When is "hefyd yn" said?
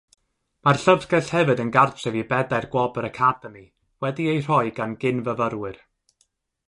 1.33-1.69